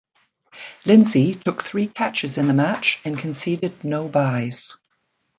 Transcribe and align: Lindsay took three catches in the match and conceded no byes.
Lindsay 0.83 1.35
took 1.35 1.63
three 1.63 1.85
catches 1.85 2.39
in 2.39 2.47
the 2.47 2.55
match 2.55 2.99
and 3.05 3.19
conceded 3.19 3.83
no 3.83 4.07
byes. 4.07 4.77